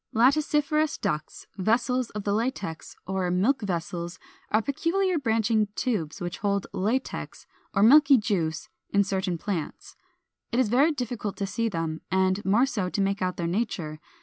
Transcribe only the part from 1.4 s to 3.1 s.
Vessels of the Latex,